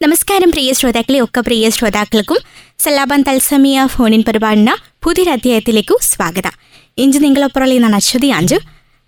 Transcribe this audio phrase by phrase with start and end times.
[0.00, 2.38] നമസ്കാരം പ്രിയ ശ്രോതാക്കളെ ഒക്കെ പ്രിയ ശ്രോതാക്കൾക്കും
[2.78, 4.70] സലാബാൻ തത്സമിയ ഫോണിൻ പരിപാടിന
[5.04, 6.54] പുതിയൊരു അധ്യായത്തിലേക്കു സ്വാഗതം.
[6.98, 8.58] ഇഞ്ച് നിങ്ങളൊപ്പുറം എന്നാണ് അശ്വതി ആഞ്ചു.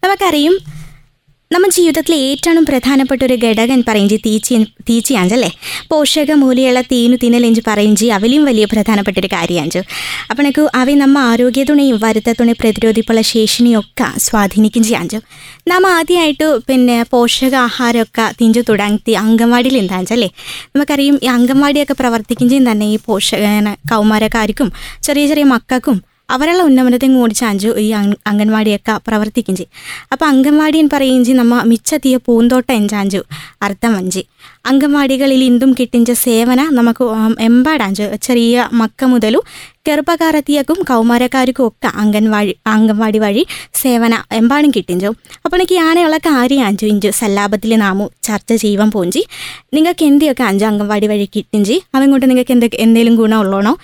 [0.02, 0.54] നമുക്കറിയും
[1.52, 4.56] നമ്മുടെ ജീവിതത്തിലെ ഏറ്റവും പ്രധാനപ്പെട്ട ഒരു ഘടകം പറയുന്നത് തീച്ചി
[4.88, 5.48] തീച്ചിയാഞ്ചല്ലേ
[5.90, 9.80] പോഷക മൂല്യമുള്ള തീനു തിന്നലെഞ്ച് പറയുന്നത് അവലിയും വലിയ പ്രധാനപ്പെട്ട ഒരു കാര്യമാഞ്ചു
[10.30, 15.20] അപ്പണക്ക് അവ നമ്മ ആരോഗ്യത്തുണയും വരുത്തത്തുണയും പ്രതിരോധിപ്പുള്ള ശേഷിനെയൊക്കെ സ്വാധീനിക്കും ചെയ്യാഞ്ചു
[15.68, 20.30] നാം ആദ്യമായിട്ട് പിന്നെ പോഷകാഹാരമൊക്കെ തിഞ്ചു തുടങ്ങി അംഗൻവാടിയിൽ എന്താണെന്നല്ലേ
[20.74, 23.44] നമുക്കറിയും ഈ അംഗൻവാടിയൊക്കെ പ്രവർത്തിക്കുകയും തന്നെ ഈ പോഷക
[23.92, 24.70] കൗമാരക്കാർക്കും
[25.02, 25.98] ചെറിയ ചെറിയ മക്കൾക്കും
[26.32, 27.88] അവരുള്ള ഉന്നമനത്തെയും കൂടി ചാഞ്ചു ഈ
[28.26, 29.72] അംഗൻവാടിയൊക്കെ പ്രവർത്തിക്കും ചെയ്യും.
[30.12, 33.22] അപ്പോൾ അംഗൻവാടി എന്ന് ചെയ്യും നമ്മ മിച്ചത്തിയ പൂന്തോട്ടം എഞ്ചാഞ്ചു
[33.62, 34.22] അർത്ഥം വഞ്ചി.
[34.66, 37.04] അംഗൻവാടികളിൽ ഇന്തും കിട്ടിഞ്ച സേവന നമുക്ക്
[37.40, 39.40] എമ്പാടാഞ്ച് ചെറിയ മക്ക മുതലും
[39.88, 45.06] ഗർഭകാരത്തിയക്കും കൗമാരക്കാർക്കും ഒക്കെ അംഗൻവാടി അംഗൻവാടി വഴി സേവന എമ്പാടും കിട്ടിഞ്ചു.
[45.44, 49.22] അപ്പോൾ എനിക്ക് ആനയുള്ള കാര്യം അഞ്ചു ഇഞ്ചു സല്ലാപത്തിൽ നാമു ചർച്ച ചെയ്യുവാൻ പോഞ്ചി.
[49.74, 51.82] നിങ്ങൾക്ക് എന്തിയൊക്കെ അഞ്ചു അംഗൻവാടി വഴി കിട്ടിഞ്ചി?
[51.94, 53.78] അവങ്ങോട്ട് നിങ്ങൾക്ക് എന്തൊക്കെ എന്തെങ്കിലും ഗുണമുള്ളണോ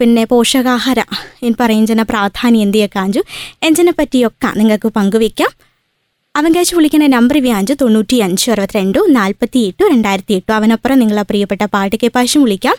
[0.00, 1.00] പിന്നെ പോഷകാഹാര
[1.60, 3.20] പറയുന്ന പ്രാധാന്യം എന്തിയൊക്കെ അഞ്ചു?
[3.62, 5.71] എഞ്ചിനെ പറ്റിയൊക്കെ നിങ്ങൾക്ക് പങ്കുവയ്ക്കാം.
[6.36, 11.96] കഴിച്ച് വിളിക്കുന്ന നമ്പർ വ്യാഞ്ച് തൊണ്ണൂറ്റി അഞ്ച് അറുപത്തിരണ്ട് നാൽപ്പത്തി എട്ടു രണ്ടായിരത്തി എട്ടു അവനപ്പുറം നിങ്ങളെ പ്രിയപ്പെട്ട പാട്ട്
[12.02, 12.76] കേപ്പാശം വിളിക്കാം.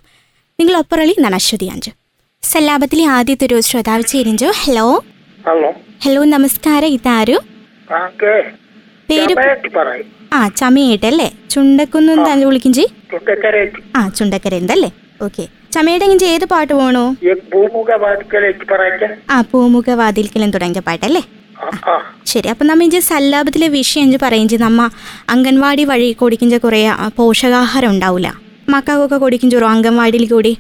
[0.60, 1.92] നിങ്ങളൊപ്പറളി നനശ്വതി അഞ്ച്.
[2.44, 4.86] സല്ലാപത്തിലെ ആദ്യത്തെ ഒരു ശ്രോതാവ് ചേരിഞ്ചു ഹലോ.
[6.04, 6.24] ഹലോ.
[6.24, 6.88] നമസ്കാരം.
[6.88, 7.38] ഇതാരു?
[9.10, 9.34] പേര്
[10.34, 11.30] ആ ചമയേട്ടല്ലേ?
[11.50, 12.90] ചുണ്ടക്കുന്ന് തന്നെ വിളിക്കും ചെയ്
[13.96, 14.90] ആ ചുണ്ടക്കര എന്തല്ലേ
[15.22, 15.44] ഓക്കെ.
[15.74, 17.06] ചമയുടെ ഇഞ്ചി ഏത് പാട്ട് പോണോ?
[19.30, 21.22] ആ പൂമുഖ വാതിൽക്കലും തുടങ്ങിയ പാട്ടല്ലേ?
[22.26, 24.82] ശരി അപ്പം നമ്മ ഇഞ്ചി സല്ലാപത്തിലെ വിഷയം ഇഞ്ചി പറയുന്നത് നമ്മ
[25.30, 26.82] അംഗൻവാടി വഴി കൊടിക്കുന്ന കുറേ
[27.16, 28.30] പോഷകാഹാരം ഉണ്ടാവില്ല
[28.70, 30.54] മക്കൾക്കൊക്കെ കൊടുക്കും അംഗൻവാടിയിൽ കൂടി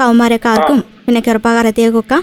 [0.00, 2.18] കൗമാരക്കാർക്കും പിന്നെ ചെറുപ്പക്കാരത്തേക്കൊക്കെ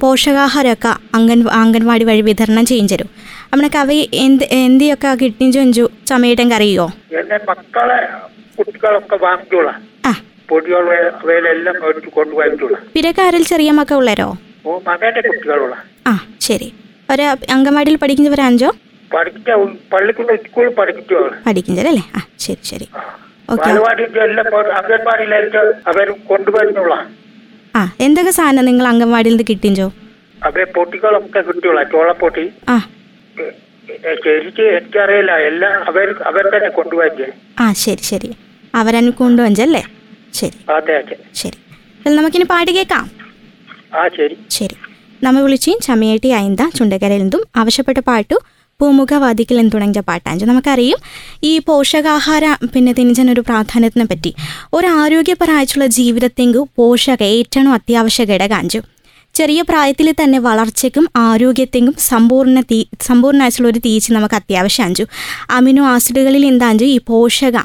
[0.00, 3.08] പോഷകാഹാരമൊക്കെ അംഗൻ അംഗൻവാടി വഴി വിതരണം ചെയ്യും തരും
[3.52, 3.92] അമ്മനക്ക് അവ
[4.22, 5.84] എന്ത് എന്തിയൊക്കെ കിട്ടിഞ്ചു എഞ്ചു
[6.52, 6.86] അറിയോ
[7.20, 7.98] എന്റെ മക്കളെ
[8.58, 9.76] കുട്ടികളൊക്കെ വാങ്ങിച്ചോളാം.
[12.94, 14.28] പിരക്കാരിൽ ചെറിയ മക്ക ഉള്ളരോ
[14.66, 15.74] ഓ മകന്റെ കുട്ടികളുള്ള
[16.06, 16.68] ആ ശരി.
[17.08, 18.70] ഒരു അംഗൻവാടിയിൽ പഠിക്കുന്നവർ അഞ്ചോ?
[19.12, 19.50] പഠിച്ച
[19.92, 22.86] പള്ളിക്കുള്ള സ്കൂളിൽ പഠിപ്പിച്ചോളാം പഠിക്കുന്നതല്ലേ ആ ശരി ശരി.
[27.74, 27.82] ആ.
[28.00, 29.92] എന്തൊക്കെ സാധനം നിങ്ങൾ അംഗൻവാടിയിൽ നിന്ന് കിട്ടിഞ്ചോ
[30.42, 32.52] അവയെ പൊട്ടികളൊക്കെ കിട്ടിയോളാം ചോളപ്പൊട്ടി.
[32.68, 32.78] ആ.
[34.24, 37.26] ശരിക്ക് എനിക്കറിയില്ല എല്ലാം അവർ അവർ തന്നെ കൊണ്ടുപോയി
[37.58, 38.30] ആ ശരി ശരി.
[38.74, 39.82] അവരന്നെ കൊണ്ടുവഞ്ചല്ലേ
[40.34, 40.58] ശരി.
[40.68, 41.16] അതെ അതെ.
[41.34, 41.58] ശരി.
[42.06, 43.10] നമുക്കിനി പാട്ട് കേൾക്കാം.
[43.94, 44.36] ആ ശരി.
[44.50, 44.76] ശരി.
[45.22, 48.36] നമ്മ വിളിച്ചു ചമയേട്ടി അയന്ത ചുണ്ടകരലെന്തും ആവശ്യപ്പെട്ട പാട്ടു
[48.80, 50.98] പൂമുഖവാദിക്കൽ എന്ന് തുടങ്ങിയ പാട്ടാഞ്ചു നമുക്കറിയും
[51.44, 54.34] ഈ പോഷകാഹാര പിന്നെ തിനിജനൊരു പ്രാധാന്യത്തിനെ പറ്റി
[54.74, 58.80] ഒരു ആരോഗ്യപരമായിട്ടുള്ള ജീവിതത്തെങ്കു പോഷക ഏറ്റവും അത്യാവശ്യ ഘടകാഞ്ചു.
[59.34, 65.04] ചെറിയ പ്രായത്തിൽ തന്നെ വളർച്ചയ്ക്കും ആരോഗ്യത്തെങ്കും സമ്പൂർണ തീ സമ്പൂർണമായിട്ടുള്ള ഒരു തീച്ച് നമുക്ക് അത്യാവശ്യം അഞ്ചു
[65.50, 67.56] അമിനോ ആസിഡുകളിൽ എന്താഞ്ചു ഈ പോഷക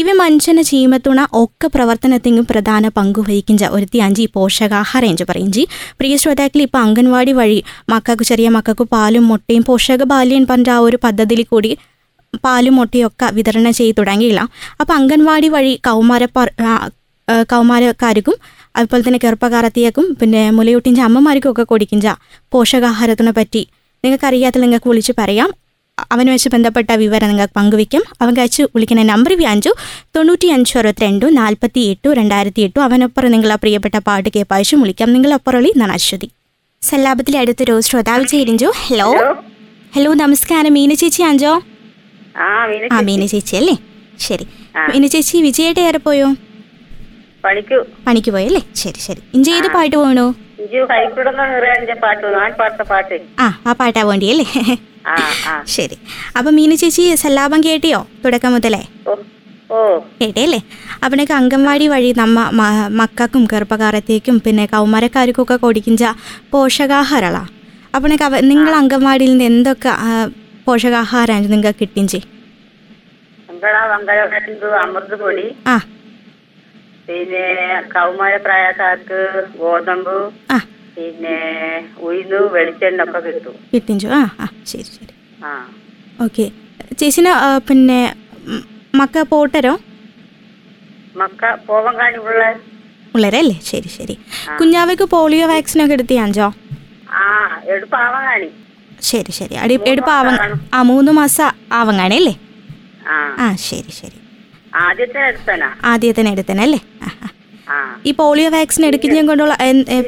[0.00, 5.50] ഇവ മനുഷ്യന് ചീമത്തുണ ഒക്കെ പ്രവർത്തനത്തിനും പ്രധാന പങ്ക് വഹിക്കുന്ന ഒരുത്തി അഞ്ചി പോഷകാഹാരം എന്ന് പറയും
[5.98, 7.58] പ്രിയ ശ്രോതാക്കൾ ഇപ്പോൾ അംഗൻവാടി വഴി
[7.92, 11.70] മക്കൾക്ക് ചെറിയ മക്കൾക്ക് പാലും മുട്ടയും പോഷക ബാല്യം പറഞ്ഞ ആ ഒരു പദ്ധതിയിൽ കൂടി
[12.44, 14.40] പാലും മുട്ടയും ഒക്കെ വിതരണം ചെയ്ത് തുടങ്ങിയില്ല.
[14.80, 16.24] അപ്പോൾ അംഗൻവാടി വഴി കൗമാര
[17.52, 18.36] കൗമാരക്കാർക്കും
[18.78, 22.08] അതുപോലെ തന്നെ ഗർഭകാരത്തിയേക്കും പിന്നെ മുലയൂട്ടിന്റെ അമ്മമാർക്കും ഒക്കെ കൊടുക്കിഞ്ച
[22.52, 23.62] പോഷകാഹാരത്തിനെ പറ്റി.
[24.04, 25.50] നിങ്ങൾക്കറിയാത്ത നിങ്ങൾക്ക് വിളിച്ച് പറയാം.
[26.12, 28.02] അവന് വെച്ച് ബന്ധപ്പെട്ട വിവരം നിങ്ങൾക്ക് പങ്കുവയ്ക്കും.
[28.22, 29.70] അവൻ കഴിച്ച് വിളിക്കുന്ന നമ്പർ വ്യാഞ്ചു
[30.16, 35.12] തൊണ്ണൂറ്റി അഞ്ച് അറുപത്തിരണ്ടു നാൽപ്പത്തി എട്ടു രണ്ടായിരത്തി എട്ടു അവനൊപ്പം നിങ്ങളെ പ്രിയപ്പെട്ട പാട്ട് കേപ്പാഴ്ച വിളിക്കാം.
[35.12, 36.28] നിങ്ങളൊപ്പറളി നനാശ്വതി അശ്വതി
[36.82, 39.08] സല്ലാപത്തിലെ അടുത്തൊരു ശ്രോതാവ് ചേരിഞ്ചു ഹലോ
[39.94, 40.72] ഹലോ നമസ്കാരം.
[40.74, 41.52] മീന ചേച്ചി ആഞ്ചോ
[42.92, 43.54] ആ മീന ചേച്ചി.
[43.56, 43.74] അല്ലേ?
[44.18, 44.46] ശരി.
[44.92, 46.28] മീന ചേച്ചി വിജയേട്ട ഏറെ പോയോ?
[47.44, 47.78] പണിക്കു.
[48.06, 49.20] പണിക്ക് പോയല്ലേ ശരി ശരി.
[49.34, 50.26] ഇഞ്ചി ഏത് പാട്ട് പോകണോ
[53.38, 54.46] ആ ആ പാട്ടാ വേണ്ടി അല്ലേ
[55.74, 55.96] ശരി.
[56.36, 58.80] അപ്പൊ മീനു ചേച്ചി സല്ലാപം കേട്ടിയോ തുടക്കം മുതലേ?
[60.18, 60.60] കേട്ടല്ലേ
[61.04, 66.04] അവിടേക്ക് അംഗൻവാടി വഴി നമ്മ മക്കും മക്കൾക്കും ചെറുപ്പക്കാരത്തേക്കും പിന്നെ കൗമാരക്കാർക്കൊക്കെ കൊടുക്കിഞ്ച
[66.52, 67.42] പോഷകാഹാരളാ.
[67.94, 69.92] അപ്പോഴേക്ക് അവ നിങ്ങൾ അംഗൻവാടിയിൽ നിന്ന് എന്തൊക്കെ
[70.66, 71.72] പോഷകാഹാരം നിങ്ങൾക്ക്
[73.92, 75.76] വങ്കലു അമൃത് പൊടി ആ.
[77.08, 77.44] പിന്നെ
[77.94, 79.18] കൗമാര പ്രായക്കാർക്ക്
[79.58, 80.14] ഗോതമ്പ്
[80.50, 80.58] ആ.
[80.96, 81.36] പിന്നെ
[82.00, 83.54] ഉഴുന്ന് വെളിച്ചെണ്ണ ഒക്കെ കിട്ടും.
[83.72, 85.14] കിട്ടും ആ ആ ശരി ശരി.
[85.44, 85.52] ആ.
[86.20, 86.46] ഓക്കെ.
[86.98, 87.32] ചേച്ചിന്
[87.68, 88.00] പിന്നെ
[88.94, 89.74] മക്ക പോട്ടരോ?
[91.16, 92.44] മക്ക പോവാൻ കാണിപ്പുള്ള
[93.14, 94.14] ഉള്ളരല്ലേ ശരി ശരി.
[94.58, 96.46] കുഞ്ഞാവയ്ക്ക് പോളിയോ വാക്സിൻ ഒക്കെ എടുത്തിയാഞ്ചോ?
[97.14, 97.24] ആ
[97.74, 98.48] എടുപ്പാവാൻ കാണി
[99.02, 99.54] ശരി ശരി.
[99.56, 100.40] അടി എടുപ്പ് ആവങ്ങ
[100.74, 102.34] ആ മൂന്ന് മാസം ആവങ്ങാണി അല്ലേ?
[103.38, 104.18] ആ ശരി ശരി.
[105.90, 106.80] ആദ്യത്തിന് എടുത്തനല്ലേ?
[108.04, 109.54] ഈ പോളിയോ വാക്സിൻ എടുക്കുന്നതും കൊണ്ടുള്ള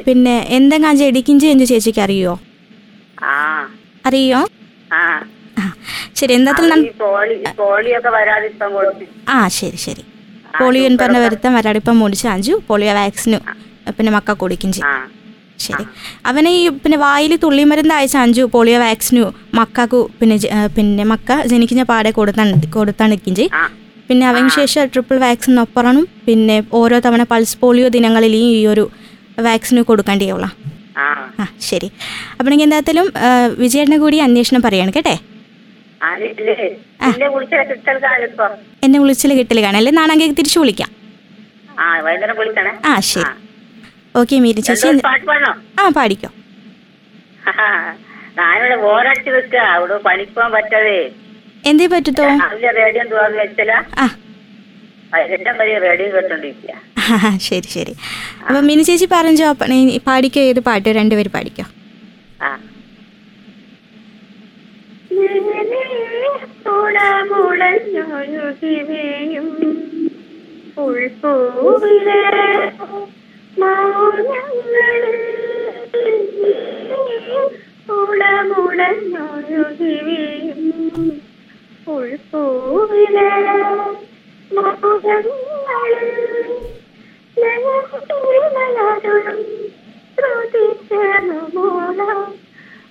[0.05, 2.33] പിന്നെ എന്തെങ്കിലും എടുക്കും ചെയ്യുന്ന ചേച്ചിക്ക് അറിയോ?
[4.05, 4.41] അറിയോ?
[6.15, 6.51] ശരി എന്താ
[9.33, 10.03] ആ ശരി ശരി.
[10.59, 13.41] പോളിയോ എന്ന് പറഞ്ഞ വരുത്തം വരാടിപ്പം മുടിച്ച് അഞ്ചു പോളിയോ വാക്സിനും
[13.97, 14.93] പിന്നെ മക്ക കുടിക്കും ചെയ്യും
[15.59, 15.83] ശരി.
[16.25, 19.23] അവനെ ഈ പിന്നെ വായിൽ തുള്ളി മരുന്ന് അയച്ച അഞ്ചു പോളിയോ വാക്സിനു
[19.55, 20.37] മക്കു പിന്നെ
[20.75, 23.53] പിന്നെ മക്ക ജനിക്കുന്ന പാടെ കൊടുത്താണ് കൊടുത്താണ് ചെയ്യും
[24.09, 26.07] പിന്നെ അവന് ശേഷം ട്രിപ്പിൾ വാക്സിൻ ഒപ്പറണം.
[26.25, 28.91] പിന്നെ ഓരോ തവണ പൾസ് പോളിയോ ദിനങ്ങളിൽ ഈ ഒരു
[29.39, 30.45] വാക്സിന് കൊടുക്കേണ്ടിയുള്ള
[31.39, 31.47] ആ.
[31.59, 31.91] ശരി.
[32.39, 33.07] അപ്പോൾ എന്തായാലും
[33.57, 35.15] വിജയേട്ടനെ കൂടി അന്വേഷണം പറയാണ് കേട്ടെ?
[38.83, 40.89] എന്നെ വിളിച്ചിൽ കിട്ടൽ കാണാം അല്ലേ നാണെങ്കിൽ തിരിച്ചു വിളിക്കാം.
[42.85, 43.23] ആ ശരി.
[44.15, 44.87] ഓക്കെ മീരി ചേച്ചി.
[45.79, 46.29] ആ പാടിക്കോ.
[48.37, 50.97] ഞാനിവിടെ ബോറടിച്ച് നിൽക്കുക അവിടെ പണിക്കുവാൻ പറ്റാതെ.
[51.67, 52.23] എന്തേ പറ്റത്തോ?
[57.37, 57.93] ശരി ശരി.
[58.47, 59.51] അപ്പൊ മിനി ചേച്ചി പറഞ്ഞോ
[60.07, 60.89] പാടിക്കോ ഏത് പാട്ട്?
[60.89, 61.65] രണ്ടുപേര് പാടിക്കോ.
[62.41, 62.49] ആ.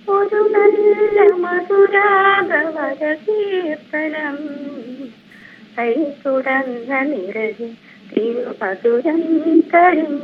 [0.07, 4.37] ഒരു നല്ല മധുരാഗവര കീർത്തനം
[5.77, 5.93] കൈ
[6.23, 7.69] തുടങ്ങ നിറകി
[8.11, 9.21] തിരുമധുരം
[9.73, 10.15] തരും.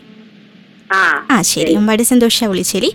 [0.93, 1.27] ആ.
[1.31, 1.75] ആ ശരി.
[1.77, 2.91] ഒരുപാട് സന്തോഷ വിളിച്ചേരി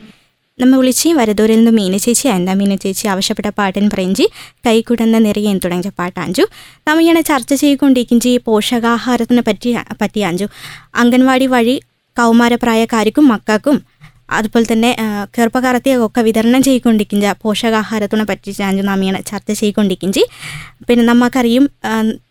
[0.60, 4.26] നമ്മൾ വിളിച്ച് വരദൂരിൽ നിന്ന് മീന ചേച്ചി എന്താ മീന ചേച്ചി ആവശ്യപ്പെട്ട പാട്ടൻ പറയിഞ്ചി
[4.66, 6.44] കൈക്കുടന്ന നിറയെ തുടങ്ങിയ പാട്ടാഞ്ചു
[6.88, 9.72] നമ്മൾ ഇങ്ങനെ ചർച്ച ചെയ്തുകൊണ്ടിരിക്കും പോഷകാഹാരത്തിനെ പറ്റി
[10.02, 10.48] പറ്റിയാഞ്ചു
[10.96, 11.76] അംഗൻവാടി വഴി
[12.18, 13.78] കൗമാരപ്രായക്കാർക്കും മക്കൾക്കും
[14.30, 14.92] അതുപോലെ തന്നെ
[15.36, 20.12] ചെറുപ്പക്കാരത്തെയൊക്കെ വിതരണം ചെയ്തുകൊണ്ടിരിക്കുന്ന പോഷകാഹാരത്തിനെ പറ്റി ഞാൻ നാം ചർച്ച ചെയ്തുകൊണ്ടിരിക്കും
[20.90, 21.66] പിന്നെ നമുക്കറിയും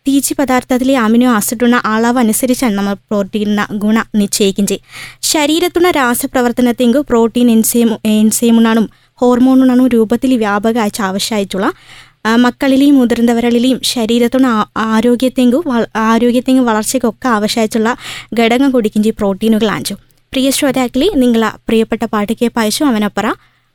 [0.07, 4.85] തീച്ചി പദാർത്ഥത്തിലെ അമിനോ ആസിഡുള്ള അളവ് അനുസരിച്ചാണ് നമ്മൾ പ്രോട്ടീനിന ഗുണ നിശ്ചയിക്കും ചെയ്യും
[5.21, 8.87] രാസപ്രവർത്തനത്തെങ്കിൽ രാസപ്രവർത്തനത്തെങ്കു പ്രോട്ടീൻ എൻസൈം എൻസൈമുണാണും
[9.19, 11.67] ഹോർമോണുണാണും രൂപത്തിൽ വ്യാപക ആവശ്യമായിട്ടുള്ള
[12.39, 14.51] മക്കളിലെയും മുതിർന്നവരിലെയും ശരീരത്തിന്
[14.87, 15.63] ആരോഗ്യത്തെങ്കും
[16.03, 17.91] ആരോഗ്യത്തെങ്കും വളർച്ചയ്ക്കൊക്കെ ആവശ്യമായിട്ടുള്ള
[18.39, 19.03] ഘടകം കുടിക്കും
[19.81, 19.99] ചെയ്യും
[20.33, 23.27] പ്രിയ ശ്രോതാക്കളി നിങ്ങള പ്രിയപ്പെട്ട പാട്ട് കേപ്പായച്ചു അവനപ്പറ.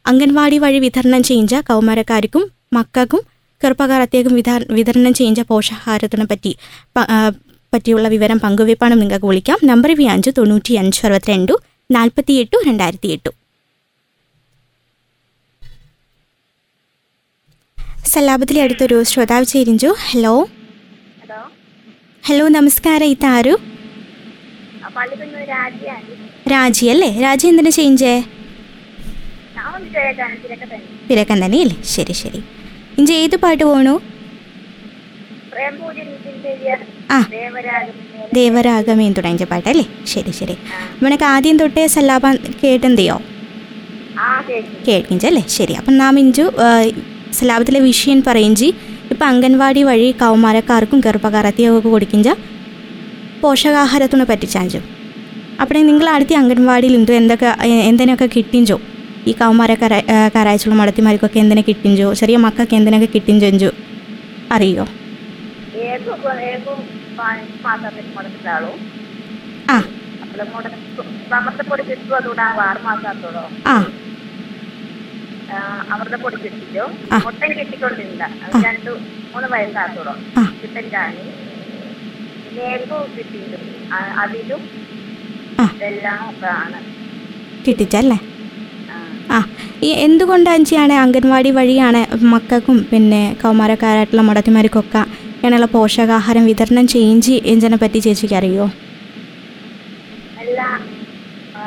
[0.07, 3.23] അംഗൻവാടി വഴി വിതരണം ചെയ്ത കൗമാരക്കാർക്കും മക്കൾക്കും
[3.63, 6.53] ചെറുപ്പക്കാരത്തേക്കും വിതാ വിതരണം ചെയ്ത പോഷകാഹാരത്തിനെ പറ്റി
[7.73, 9.59] പറ്റിയുള്ള വിവരം പങ്കുവയ്പ്പാണ് നിങ്ങൾക്ക് വിളിക്കാം.
[9.65, 11.55] നമ്പർ വി അഞ്ച് തൊണ്ണൂറ്റി അഞ്ച് അറുപത്തിരണ്ടു
[11.91, 13.31] നാൽപ്പത്തി എട്ടു രണ്ടായിരത്തി എട്ടു
[18.13, 20.35] സലാബത്തിലെ അടുത്തൊരു ശ്രോതാവ് ചേരിഞ്ചു ഹലോ.
[21.23, 21.41] ഹലോ.
[22.25, 23.07] ഹലോ നമസ്കാരം.
[23.07, 23.55] ഇതാരു?
[25.55, 26.24] രാജ്യാണ്.
[26.51, 28.15] രാജി അല്ലേ രാജി എന്തിനു ചേഞ്ചേ
[31.09, 31.77] തിരക്കൻ തന്നെയല്ലേ?
[31.85, 32.41] ശരി ശരി.
[32.99, 33.95] ഇഞ്ച് ഏത് പാട്ട് പോണു?
[37.11, 37.19] ആ.
[38.35, 39.85] ദേവരാഗമേൻ തുടങ്ങിയ പാട്ടല്ലേ?
[40.07, 40.57] ശരി ശരി.
[41.03, 42.25] നമുക്ക് ആദ്യം തൊട്ടേ സല്ലാപ
[42.63, 43.17] കേട്ടെന്തെയോ
[44.89, 45.45] കേൾക്കിഞ്ചല്ലേ?
[45.49, 45.73] ശരി.
[45.73, 46.45] അപ്പം നാം ഇഞ്ചു
[47.33, 48.69] സലാപത്തിലെ വിഷയം പറയിഞ്ചി.
[49.11, 52.29] ഇപ്പം അംഗൻവാടി വഴി കൗമാരക്കാർക്കും ഗർഭകാരത്തെയൊക്കെ കൊടുക്കിഞ്ച
[53.43, 54.81] പോഷകാഹാരത്തിനെ പറ്റിച്ചാഞ്ചു.
[55.61, 57.13] അപ്പോൾ നിങ്ങൾ അടുത്ത അംഗൻവാടിയിൽ ഉണ്ട്.
[57.13, 57.49] എന്തൊക്കെ
[57.85, 58.77] എന്തിനൊക്കെ കിട്ടിഞ്ചോ?
[59.27, 59.99] ഈ കൗമാരെ കരാ
[60.35, 62.13] കരായച്ചുള്ള മടത്തിമാർക്കൊക്കെ എന്തിനെ കിട്ടിഞ്ചോ?
[62.13, 63.71] ചെറിയ മക്കൾക്ക് എന്തിനൊക്കെ കിട്ടിഞ്ചോ
[64.53, 64.85] അറിയോ?
[73.69, 73.77] ആ.
[75.93, 76.85] അവരുടെ ആ കിട്ടിയോ.
[77.25, 78.25] മുട്ടൻ കിട്ടിക്കൊണ്ടിരുന്ന
[78.65, 78.91] രണ്ട്
[79.33, 80.45] മൂന്ന് വയസ്സാത്തോളോ അതിലും ആ.
[80.65, 81.17] ഇതെല്ലാം
[83.07, 83.25] ഒക്കെ
[84.21, 84.59] ആണ്
[87.65, 88.17] കിട്ടിച്ചല്ലേ?
[89.31, 89.39] ആ.
[89.83, 92.01] ഈ എന്തുകൊണ്ടാണ് അഞ്ചിയാണ് അംഗൻവാടി വഴിയാണ്
[92.33, 95.03] മക്കൾക്കും പിന്നെ കൗമാരക്കാരായിട്ടുള്ള മുടത്തിമാർക്കൊക്കെ
[95.37, 98.67] ഇങ്ങനെയുള്ള പോഷകാഹാരം വിതരണം ചെയ്യിഞ്ചി എന്നതിനെ പറ്റി ചേച്ചിക്ക് അറിയോ?
[101.57, 101.65] ആ,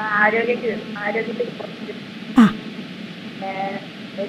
[2.38, 2.46] ആ.
[3.44, 3.52] ഏ,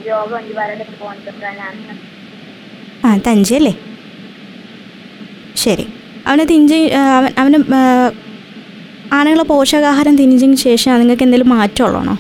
[0.09, 1.97] രോഗം നിവാരണത്തിൽ പോകുന്നതാണ്
[3.05, 3.75] ആ തഞ്ചി അല്ലേ
[5.57, 5.85] ശരി.
[6.27, 6.79] അവന് ഇഞ്ചി
[7.13, 7.59] അവൻ അവന്
[9.11, 12.15] ആ, ആണുങ്ങളെ പോഷകാഹാരം തിരിഞ്ഞതിന് ശേഷം നിങ്ങൾക്ക് എന്തെങ്കിലും മാറ്റമുള്ളണോ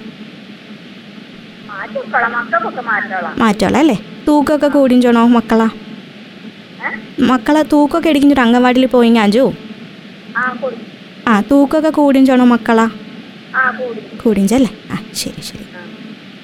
[3.41, 3.97] മാറ്റമുള്ള അല്ലേ?
[4.27, 5.69] തൂക്കമൊക്കെ കൂടിഞ്ചോണോ മക്കളാ?
[7.31, 9.45] മക്കളെ തൂക്കമൊക്കെ എടുക്കിഞ്ഞൊരു അംഗൻവാടിയിൽ പോയി അഞ്ചു?
[11.29, 12.87] ആ തൂക്കമൊക്കെ കൂടിഞ്ചോണോ മക്കളാ?
[14.23, 15.65] കൂടിഞ്ചല്ലേ ആ ശരി ശരി.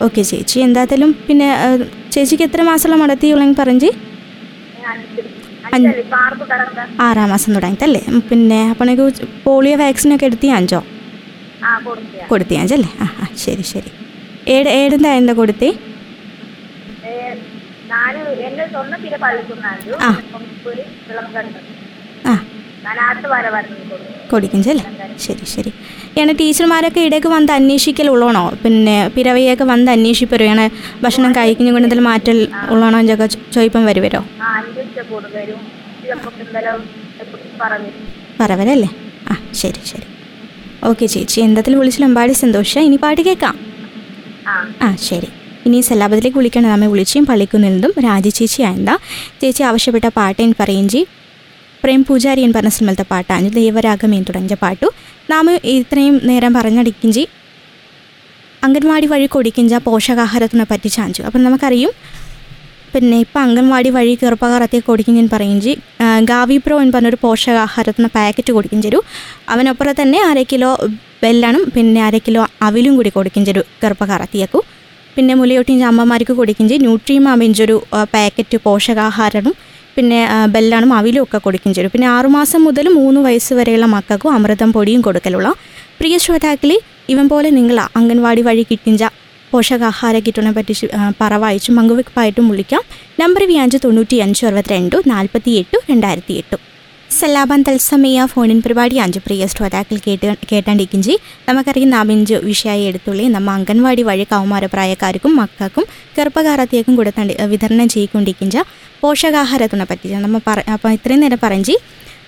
[0.02, 0.56] ഓക്കെ ചേച്ചി.
[0.60, 1.48] എന്തായാലും പിന്നെ
[2.12, 3.90] ചേച്ചിക്ക് എത്ര മാസമുള്ള മടത്തിയുള്ളെങ്കിൽ പറഞ്ഞ്?
[7.04, 9.06] ആറാം മാസം തുടങ്ങിത്തല്ലേ ഉം, പിന്നെ അപ്പോഴേക്ക്
[9.44, 10.80] പോളിയോ വാക്സിനൊക്കെ എടുത്തിയാഞ്ചോ
[12.28, 13.90] കൊടുത്തിയാഞ്ചല്ലേ ആ ആ ആ ശരി ശരി.
[14.48, 15.68] ഏട് ഏടെന്താ എന്താ കൊടുത്തി?
[20.00, 20.10] ആ.
[24.30, 24.84] കൊടുക്കിഞ്ചല്ലേ
[25.18, 25.72] ശരി ശരി.
[26.18, 28.52] ഏണ ടീച്ചർമാരൊക്കെ ഇടയ്ക്ക് വന്ന് അന്വേഷിക്കലുള്ളതാണോ?
[28.64, 30.70] പിന്നെ പിറവിയൊക്കെ വന്ന് അന്വേഷിപ്പരുവാണ്
[31.02, 34.24] ഭക്ഷണം കഴിക്കുന്ന എന്തെങ്കിലും മാറ്റൽ ഉള്ളണോ എന്നൊക്കെ ചോദിപ്പം വരുവരോ?
[38.40, 38.88] പറവരല്ലേ?
[39.30, 40.06] ആ ശരി ശരി.
[40.84, 41.40] ഓക്കെ ചേച്ചി.
[41.40, 42.80] എന്തായാലും വിളിച്ചാൽ എമ്പാടി സന്തോഷം.
[42.80, 43.58] ഇനി പാട്ട് കേൾക്കാം.
[44.82, 44.96] ആ.
[44.96, 45.28] ശരി.
[45.66, 46.70] ഇനി സല്ലാപത്തിലേക്ക് വിളിക്കണം.
[46.70, 48.98] നമ്മെ വിളിച്ചും പള്ളിക്കുന്നിരുന്നും രാജി ചേച്ചി ആയതാ.
[49.40, 51.06] ചേച്ചി ആവശ്യപ്പെട്ട പാട്ട് എന്ന് പറയിഞ്ചി
[51.84, 54.88] പ്രേം പൂജാരി എന്ന് പറഞ്ഞ സിനിമത്തെ പാട്ടാണ് ദേവരാഗമേൻ തുടങ്ങിയ പാട്ടു.
[55.32, 55.46] നാം
[55.78, 57.24] ഇത്രയും നേരം പറഞ്ഞടിക്കിഞ്ചി
[58.62, 61.22] അംഗൻവാടി വഴി കൊടുക്കിഞ്ച പോഷകാഹാരത്തിനെ പറ്റി ചാഞ്ചു.
[61.28, 61.92] അപ്പം നമുക്കറിയും
[62.94, 65.72] പിന്നെ ഇപ്പം അംഗൻവാടി വഴി ചെറുപ്പകാരത്തെ കൊടുക്കും ഞാൻ പറയിഞ്ചി
[66.30, 68.98] ഗാവി പ്രോ എന്ന് പറഞ്ഞൊരു പോഷകാഹാരത്തിന് പാക്കറ്റ് കൊടുക്കും ചെരു
[69.54, 70.70] അവനപ്പുറം തന്നെ അര കിലോ
[71.24, 74.60] വെല്ലണം പിന്നെ അര കിലോ അവിലും കൂടി കൊടുക്കും ചെറുപ്പകാരത്തിയേക്കു
[75.16, 77.76] പിന്നെ മുലയൊട്ടിഞ്ച് അമ്മമാർക്ക് കൊടുക്കും ചെയ്യും ഒരു
[78.14, 79.54] പാക്കറ്റ് പോഷകാഹാരവും
[79.96, 85.00] പിന്നെ ബെല്ലാണ് അവിലും ഒക്കെ കൊടുക്കുകയും ചെയ്യും പിന്നെ ആറുമാസം മുതൽ മൂന്ന് വയസ്സ് വരെയുള്ള മക്കൾക്കും അമൃതം പൊടിയും
[85.00, 85.50] കൊടുക്കലുള്ള
[86.00, 89.04] പ്രിയ ശ്രോതാക്കളെ ഇവൻ പോലെ നിങ്ങൾ അംഗൻവാടി വഴി കിട്ടിഞ്ച
[89.52, 92.82] പോഷകാഹാര കിറ്റിനെ പറ്റി പറ വായിച്ചു പറവായിച്ചും പങ്കുവെപ്പായിട്ടും വിളിക്കാം.
[93.20, 96.34] നമ്പർ വ്യാജ് തൊണ്ണൂറ്റി അഞ്ച് അറുപത്തിരണ്ട് നാൽപ്പത്തി എട്ട് രണ്ടായിരത്തി
[97.10, 101.14] സല്ലാബാൻ തത്സമയ ഫോണിൻ പരിപാടി അഞ്ച് പ്രിയ ശ്രോതാക്കൾ കേട്ട് കേട്ടാണ്ടിരിക്കിഞ്ചി
[101.48, 103.24] നമുക്കറിയാം നാമിഞ്ച് വിഷയമായി എടുത്തുള്ളി.
[103.28, 105.84] നമ്മ അംഗൻവാടി വഴി കൗമാര പ്രായക്കാർക്കും മക്കൾക്കും
[106.16, 108.56] ചെറുപ്പകാരത്തേക്കും കൊടുത്തണ്ട് വിതരണം ചെയ്യിക്കൊണ്ടിരിക്കിഞ്ച
[109.02, 111.76] പോഷകാഹാരത്തിനെ പറ്റി നമ്മൾ പറ അപ്പം ഇത്രയും നേരം പറഞ്ഞ്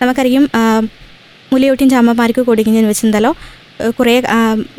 [0.02, 0.46] നമുക്കറിയാം
[1.52, 3.32] മുലയൂട്ടിൻ ചാമ്മമാർക്ക് കൊടുക്കുന്നതിന് വെച്ചെന്തല്ലോ
[3.98, 4.14] കുറേ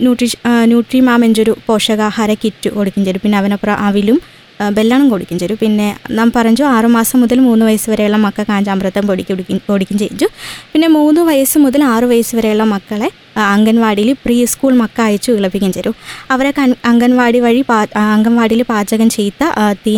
[0.04, 0.27] ന്യൂട്രി
[0.72, 4.18] ന്യൂട്രി എഞ്ചൊരു പോഷകാഹാര കിറ്റ് കൊടുക്കും തരും പിന്നെ അവനപ്പുറം അവിലും
[4.59, 9.59] ബെല്ലണം കൊടുക്കും തരും പിന്നെ നാം പറഞ്ഞു ആറുമാസം മുതൽ മൂന്ന് വയസ്സ് വരെയുള്ള മക്കൾക്ക് കാഞ്ചാമൃതം പൊടിക്ക് കുടിക്കും
[9.67, 10.27] കുടിക്കും ചെയ്തു
[10.73, 13.09] പിന്നെ മൂന്ന് വയസ്സ് മുതൽ ആറ് വയസ്സ് വരെയുള്ള മക്കളെ
[13.47, 15.91] അംഗൻവാടിയിൽ പ്രീ സ്കൂൾ മക്ക അയച്ചു ഇളപ്പിക്കും ചെയ്തു
[16.31, 16.53] അവരെ
[16.85, 17.79] അംഗൻവാടി വഴി പാ
[18.13, 19.43] അംഗൻവാടിയിൽ പാചകം ചെയ്ത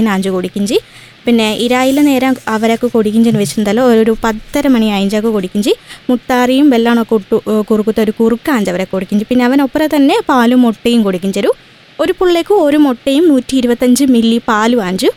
[0.10, 0.86] അഞ്ചു കൊടുക്കും ചെയ്യും
[1.26, 3.84] പിന്നെ ഇരായിലെ നേരം അവരൊക്കെ കൊടുക്കിഞ്ചെന്ന് വെച്ചിട്ടുണ്ടല്ലോ.
[4.04, 5.74] ഒരു പത്തര മണി അഞ്ചൊക്കെ കൊടുക്കിഞ്ചി
[6.10, 11.52] മുത്താറിയും വെള്ളമൊക്കെ ഇട്ടു കുറുക്കത്തെ ഒരു കുറുക്കാഞ്ച് അവരെ ചെയ്യും പിന്നെ അവനൊപ്പം തന്നെ പാലും മുട്ടയും കൊടുക്കിഞ്ചരു
[12.00, 15.10] ഒരു പുള്ളിക്ക് ഒരു മുട്ടയും നൂറ്റി ഇരുപത്തഞ്ച് മില്ലി പാലും അഞ്ചു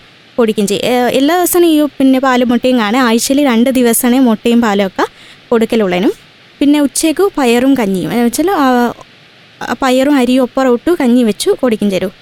[0.70, 5.04] ചെയ്യും എല്ലാ ദിവസവും ഈ പിന്നെ പാലും മുട്ടയും കാണാൻ ആഴ്ചയിൽ രണ്ട് ദിവസമാണ് മുട്ടയും പാലും ഒക്കെ
[5.50, 6.12] കൊടുക്കലുള്ളതിനും.
[6.60, 8.10] പിന്നെ ഉച്ചയ്ക്ക് പയറും കഞ്ഞിയും.
[8.14, 8.48] എന്ന് വെച്ചാൽ
[9.82, 12.12] പയറും അരിയും ഒപ്പറം ഇട്ടു കഞ്ഞി വെച്ചു കൊടുക്കും തരും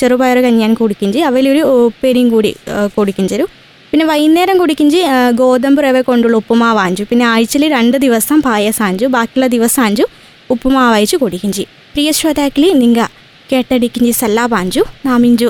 [0.00, 2.50] ചെറുപയർ കഞ്ഞിയാൻ കുടിക്കും ചെയ്യും അവലൊരു ഉപ്പേരിയും കൂടി
[2.96, 3.48] കുടിക്കും തരും
[3.92, 9.06] പിന്നെ വൈകുന്നേരം കുടിക്കും ചെയ്യും ഗോതമ്പ് റവ കൊണ്ടുള്ള ഉപ്പുമാവ് ആഞ്ചു പിന്നെ ആഴ്ചയിൽ രണ്ട് ദിവസം പായസം ആഞ്ചു
[9.14, 10.06] ബാക്കിയുള്ള ദിവസം ആഞ്ചു
[10.50, 13.00] ഉപ്പുമാവ് അയച്ചു കുടിക്കും ചെയ്യും പ്രിയ ശ്രോതാക്കളി നിങ്ങ
[13.50, 14.82] കേട്ടടിക്കിഞ്ചി സല്ലാ ബാഞ്ചു.
[15.06, 15.48] നാമിഞ്ചു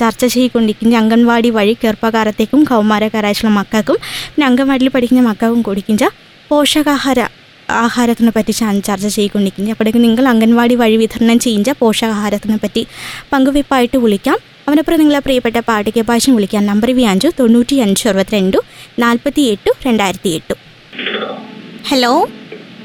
[0.00, 6.04] ചർച്ച ചെയ്യിക്കൊണ്ടിരിക്കുന്ന അംഗൻവാടി വഴി ചെറുപ്പകാരത്തേക്കും കൗമാരക്കാരായിട്ടുള്ള മക്കൾക്കും പിന്നെ അംഗൻവാടിയിൽ പഠിക്കുന്ന മക്കൾക്കും കുടിക്കിഞ്ച
[6.50, 7.20] പോഷകാഹാര
[7.82, 8.52] ആഹാരത്തിനെ പറ്റി
[8.88, 12.82] ചർച്ച ചെയ്യിക്കൊണ്ടിരിക്കുന്നത് അപ്പോഴേക്കും നിങ്ങൾ അംഗൻവാടി വഴി വിതരണം ചെയ്യിച്ച പോഷകാഹാരത്തിനെ പറ്റി
[13.32, 14.38] പങ്കുവെപ്പായിട്ട് വിളിക്കാം.
[14.68, 16.62] അവനപ്പുറം നിങ്ങളെ പ്രിയപ്പെട്ട പാട്ടിക്ക് ഭാഷ വിളിക്കാം.
[16.70, 18.58] നമ്പർ വി അഞ്ചു തൊണ്ണൂറ്റി അഞ്ച് അറുപത്തിരണ്ട്
[19.04, 20.54] നാൽപ്പത്തി എട്ട് രണ്ടായിരത്തി എട്ട്
[21.90, 22.12] ഹലോ?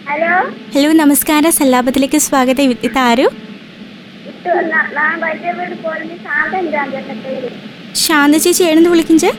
[0.09, 0.33] ഹലോ?
[0.73, 1.51] ഹലോ നമസ്കാരം.
[1.59, 2.63] സല്ലാപത്തിലേക്ക് സ്വാഗതം.
[2.63, 3.25] ഇത് ഇതാരു
[8.01, 9.31] ശാന്ത ചേച്ചി എഴുന്ന് വിളിക്കിഞ്ചേ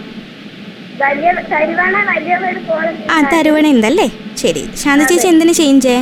[3.11, 4.07] ആ തരുവണ എന്തല്ലേ?
[4.43, 4.63] ശരി.
[4.83, 5.97] ശാന്ത ചേച്ചി എന്തിനു ചെയ്യിഞ്ചേ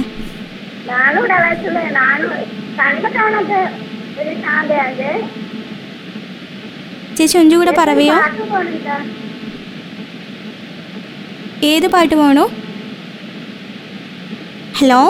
[7.16, 8.16] ചേച്ചി ഒഞ്ചു കൂടെ പറയോ
[11.71, 12.45] ഏത് പാട്ട് പോണു?
[14.78, 15.00] ഹലോ?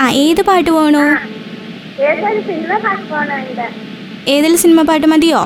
[0.00, 1.34] ആ ഏത് പാട്ട് പോകണു ഏതൊരു സിനിമ പാട്ട് പോണുണ്ട്
[4.28, 5.40] ഏതെങ്കിലും സിനിമ പാട്ട് മതിയോ?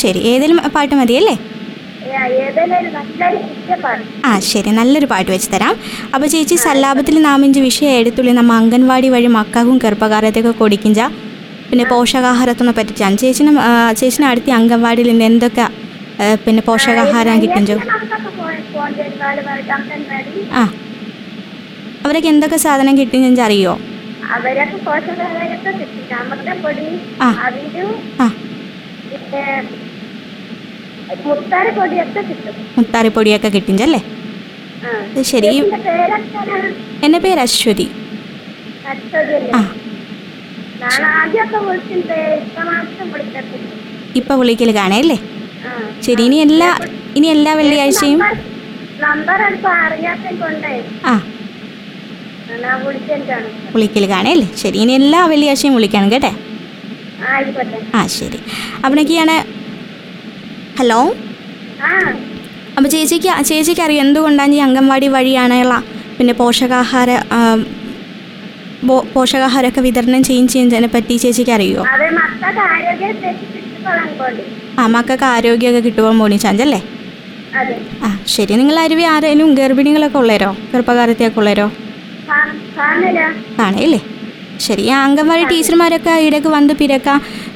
[0.00, 0.94] ശരി ഏതെങ്കിലും പാട്ട്.
[1.00, 1.34] മതിയല്ലേ
[4.24, 5.74] ആ ശരി നല്ലൊരു പാട്ട് വെച്ച് തരാം.
[6.14, 11.00] അപ്പോൾ ചേച്ചി സല്ലാപത്തിൽ നാമിഞ്ച് വിഷയം എടുത്തുള്ളി നമ്മ അംഗൻവാടി വഴി മക്കാക്കും ഗർഭകാരത്തെയൊക്കെ കൊടുക്കിഞ്ച
[11.70, 13.52] പിന്നെ പോഷകാഹാരത്തിനെ പറ്റിച്ചാണ് ചേച്ചിന്
[14.00, 15.64] ചേച്ചിന് അടുത്ത അംഗൻവാടിയിൽ നിന്ന് എന്തൊക്കെ
[16.44, 17.76] പിന്നെ പോഷകാഹാരം കിട്ടിഞ്ചോ
[20.52, 20.62] ആ.
[22.04, 23.74] അവരൊക്കെ എന്തൊക്കെ സാധനം കിട്ടിയെന്ന് അറിയോ
[24.34, 26.00] അവരൊക്കെ പോഷകാഹാരമൊക്കെ കിട്ടി.
[26.10, 26.86] ചാമത്തെ പൊടി
[27.20, 27.28] ആ.
[27.46, 27.90] അവിലും
[29.10, 29.44] പിന്നെ
[32.22, 32.54] കിട്ടും.
[32.76, 34.00] മുത്താറിപ്പൊടിയൊക്കെ കിട്ടിഞ്ചല്ലേ
[35.24, 35.50] ശരി.
[37.02, 37.86] എന്റെ പേര് അശ്വതി.
[44.16, 45.18] ഇപ്പൊ വിളിക്കൽ കാണേല്ലേ
[46.00, 46.68] ശരി ഇനി എല്ലാ
[47.16, 48.20] ഇനി എല്ലാ വെള്ളിയാഴ്ചയും
[51.04, 51.14] ആ.
[53.74, 54.46] വിളിക്കൽ കാണല്ലേ?
[54.60, 56.32] ശരി ഇനി എല്ലാ വെള്ളിയാഴ്ചയും വിളിക്കണം കേട്ടെ?
[57.94, 58.38] ആ ശരി.
[58.84, 59.36] അവിടേക്കാണ്
[60.78, 60.98] ഹലോ?
[62.76, 65.74] അപ്പോൾ ചേച്ചിക്ക് ചേച്ചിക്ക് അറിയാം എന്തുകൊണ്ടാണ് ഈ അംഗൻവാടി വഴിയാണുള്ള
[66.18, 67.10] പിന്നെ പോഷകാഹാര
[69.14, 71.84] പോഷകാഹാരമൊക്കെ വിതരണം ചെയ്യും ചെയ്യുന്നതിനെ പറ്റി ചേച്ചിക്ക് അറിയുമോ
[74.78, 76.80] ആ മക്കൾക്ക് ആരോഗ്യമൊക്കെ കിട്ടുവാൻ പോണി ചാഞ്ചല്ലേ?
[78.02, 78.52] ആ ശരി.
[78.60, 81.66] നിങ്ങൾ അരുവി ആരേലും ഗർഭിണികളൊക്കെ ഉള്ളേരോ ഗർഭകാലത്തെയൊക്കെ ഉള്ളേരോ
[82.78, 83.98] ആണല്ലേ
[84.66, 87.08] ശരി ആ അംഗൻവാടി ടീച്ചർമാരൊക്കെ ഇടയ്ക്ക് വന്ന് പിരക്ക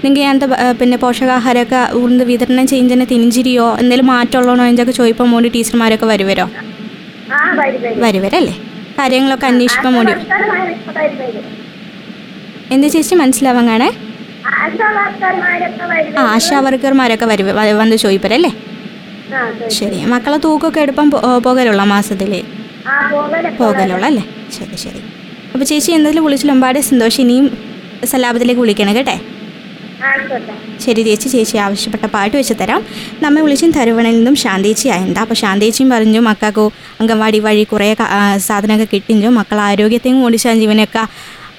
[0.03, 0.47] നിങ്ങൾക്ക് എന്താ
[0.81, 6.47] പിന്നെ പോഷകാഹാരമൊക്കെ ഉണ്ട് വിതരണം ചെയ്യുന്നതിന് തിരിഞ്ചിരിയോ എന്തെങ്കിലും മാറ്റമുള്ളതാണോ എന്നൊക്കെ ചോദിപ്പം മോണ്ടി ടീച്ചർമാരൊക്കെ വരുവരോ?
[8.05, 8.55] വരുവരല്ലേ?
[8.99, 11.43] കാര്യങ്ങളൊക്കെ അന്വേഷിക്കാൻ മോണ്ടി ആശാവർക്കർമാരൊക്കെ
[12.75, 13.89] എന്ത് ചേച്ചി മനസ്സിലാവാൻ കാണേ?
[16.17, 17.49] ആ ആശാ വർക്കർമാരൊക്കെ വരും.
[17.81, 18.51] വന്ന് ചോദിപ്പരല്ലേ?
[19.79, 19.99] ശരി.
[20.13, 21.09] മക്കളെ തൂക്കൊക്കെ എടുപ്പം
[21.47, 24.25] പോകലുള്ള മാസത്തിൽ ആ പോകലെ പോകലുള്ള അല്ലേ?
[24.57, 25.01] ശരി ശരി.
[25.53, 27.23] അപ്പോൾ ചേച്ചി എന്തെങ്കിലും വിളിച്ചു ഒമ്പാട് സന്തോഷം.
[27.25, 27.47] ഇനിയും
[28.13, 29.17] സലാപത്തിലേക്ക് വിളിക്കണം കേട്ടെ?
[30.85, 32.83] ശരി ചേച്ചി ചേച്ചി ആവശ്യപ്പെട്ട പാട്ട് വെച്ച് തരാം.
[33.25, 36.65] നമ്മെ വിളിച്ചും തരുവണിൽ നിന്നും ശാന്തേച്ചി ആയണ്ട അപ്പോൾ ശാന്തേച്ചിയും പറഞ്ഞു മക്കൾക്ക്
[37.01, 37.89] അംഗൻവാടി വഴി കുറേ
[38.49, 41.03] സാധനമൊക്കെ കിട്ടിഞ്ചു മക്കൾ ആരോഗ്യത്തെയും ഓടിച്ചാൽ ജീവനൊക്കെ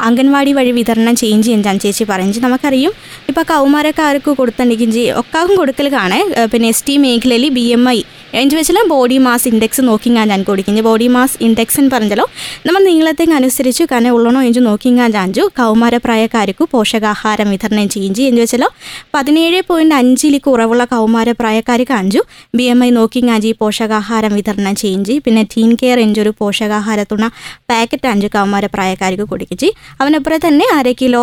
[0.08, 2.93] അംഗൻവാടി വഴി വിതരണം ചെയ്യും ചെയ്യാൻ ചേച്ചി പറഞ്ഞു നമുക്കറിയും.
[3.29, 6.20] ഇപ്പോൾ കൗമാരക്കാർക്ക് കൊടുത്തിട്ടുണ്ടെങ്കിൽ ഒക്കാവും കൊടുക്കൽ കാണേ
[6.53, 8.00] പിന്നെ എസ് ടി മേഖലയിൽ ബി എം ഐ
[8.39, 12.25] എന്ന് വെച്ചാൽ ബോഡി മാസ് ഇൻഡെക്സ് നോക്കിങ്ങാൻ ഞാൻ കൊടുക്കുന്നത് ബോഡി മാസ് ഇൻഡെക്സ് എന്ന് പറഞ്ഞല്ലോ
[12.67, 18.13] നമ്മൾ നീളത്തേക്ക് അനുസരിച്ച് കന ഉള്ളണോ എന്ന് നോക്കിങ്ങാൻ ചാഞ്ചു കൗമാരപ്രായക്കാർക്ക് പോഷകാഹാരം വിതരണം ചെയ്യും.
[18.29, 18.70] എന്ന് വെച്ചാലോ
[19.15, 22.22] പതിനേഴ് പോയിന്റ് അഞ്ചിൽ കുറവുള്ള കൗമാരപ്രായക്കാർക്ക് അഞ്ചു
[22.60, 25.03] ബി എം ഐ നോക്കിങ്ങാഞ്ചി പോഷകാഹാരം വിതരണം ചെയ്യും.
[25.25, 27.27] പിന്നെ ടീൻ കെയർ എഞ്ചൊരു പോഷകാഹാരത്തുണ
[27.72, 31.21] പാക്കറ്റ് അഞ്ച് കൗമാരപ്രായക്കാർക്ക് കൊടുക്കിച്ച് അവനപ്പുറം തന്നെ അര കിലോ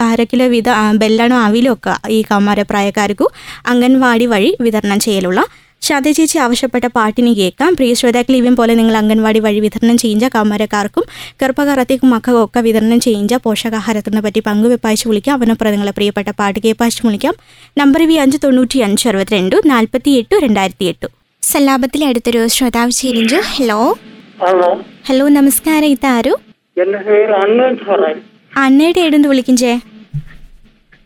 [0.00, 3.26] അര കിലോ വീത ബെല്ലണോ അവിലോ ഒക്കെ ഈ കൗമാരപ്രായക്കാർക്ക്
[3.66, 5.40] അംഗൻവാടി വഴി വിതരണം ചെയ്യലുള്ള.
[5.82, 7.74] ശാന്തി ചേച്ചി ആവശ്യപ്പെട്ട പാട്ടിന് കേൾക്കാം.
[7.74, 11.04] പ്രിയ ശ്രോതാക്കൾ ഇവൻ പോലെ നിങ്ങൾ അംഗൻവാടി വഴി വിതരണം ചെയ്യുന്ന കൗമാരക്കാർക്കും
[11.42, 15.34] ഗർഭകാലത്തേക്കും മക്കൾക്കും ഒക്കെ വിതരണം ചെയ്യുന്ന പോഷകാഹാരത്തിനെ പറ്റി പങ്കുവെപ്പായിച്ച് വിളിക്കാം.
[15.34, 17.34] അവനപ്പുറം നിങ്ങളെ പ്രിയപ്പെട്ട പാട്ട് കേൾപ്പാഴ്ച വിളിക്കാം.
[17.78, 21.06] നമ്പർ വി അഞ്ച് തൊണ്ണൂറ്റി അഞ്ച് അറുപത്തിരണ്ട് നാൽപ്പത്തി എട്ട് രണ്ടായിരത്തി എട്ട്
[21.42, 23.98] സല്ലാപത്തിലെ അടുത്തൊരു ശ്രോതാവ് ചേരിഞ്ചു ഹലോ.
[24.42, 24.82] ഹലോ.
[25.08, 25.88] ഹലോ നമസ്കാരം.
[25.88, 26.38] ഇതാരു?
[26.76, 28.10] എന്റെ പേര് അണ്ണൻ സാറേ.
[28.56, 29.72] അണ്ണയുടെ ഏടുന്ന് വിളിക്കിഞ്ചേ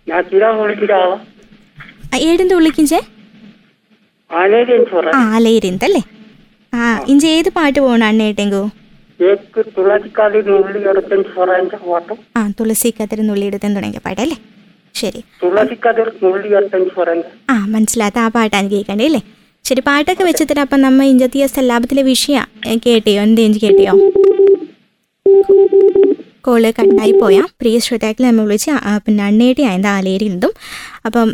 [0.07, 1.17] ഞാൻ ചില വിളിക്കാളാ
[2.29, 3.01] ഏടുന്ന് വിളിക്കിഞ്ചേ
[5.17, 6.03] ആ അലയിരിന്തല്ലേ
[6.73, 8.63] ആ ഇഞ്ച ഏത് പാട്ട് പോകണം അണ്ണേട്ടെങ്കോ
[12.35, 14.37] ആ തുളസി കതിർ നുള്ളിയെടുത്തെന്ന് തുടങ്ങിയ പാട്ടല്ലേ?
[14.95, 15.21] ശരി.
[17.53, 19.21] ആ മനസ്സിലാത്ത ആ പാട്ടാണ് കേൾക്കണ്ടേ അല്ലേ?
[19.65, 22.37] ശരി പാട്ടൊക്കെ വെച്ചിട്ട് അപ്പം നമ്മ ഇഞ്ചത്തിയ സല്ലാപത്തിലെ വിഷയ
[22.87, 23.21] കേട്ടിയോ?
[23.23, 23.95] എന്തേഞ്ച് കേട്ടിയോ?
[26.47, 28.73] കോൾ കട്ടായി പോയാൽ പ്രിയ ശ്രോതാക്കളെ നമ്മൾ വിളിച്ച്
[29.07, 30.53] പിന്നെ അണ്ണേട്ടി ആയത് ആലേരിന്നതും
[31.07, 31.29] അപ്പം